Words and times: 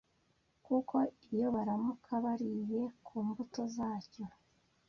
kuko 0.65 0.95
iyo 1.33 1.47
baramuka 1.55 2.11
bariye 2.25 2.81
ku 3.05 3.15
mbuto 3.25 3.61
zacyo 3.75 4.25